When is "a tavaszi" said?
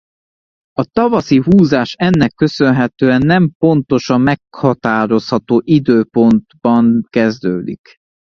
0.77-1.37